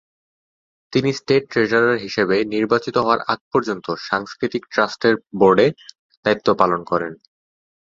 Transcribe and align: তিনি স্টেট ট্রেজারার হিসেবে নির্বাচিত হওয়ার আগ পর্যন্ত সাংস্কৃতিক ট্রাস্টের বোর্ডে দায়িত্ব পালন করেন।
তিনি 0.93 1.09
স্টেট 1.13 1.43
ট্রেজারার 1.49 1.97
হিসেবে 1.97 2.35
নির্বাচিত 2.45 2.95
হওয়ার 2.97 3.19
আগ 3.27 3.39
পর্যন্ত 3.53 3.85
সাংস্কৃতিক 4.09 4.63
ট্রাস্টের 4.69 5.15
বোর্ডে 5.39 5.67
দায়িত্ব 6.25 6.47
পালন 6.53 6.81
করেন। 6.83 7.13